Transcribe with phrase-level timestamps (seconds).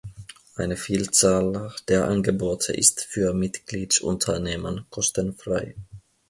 [0.55, 5.75] Eine Vielzahl der Angebote ist für Mitgliedsunternehmen kostenfrei.